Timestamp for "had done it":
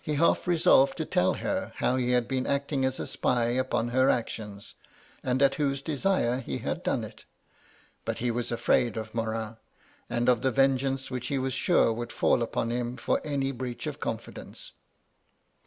6.60-7.26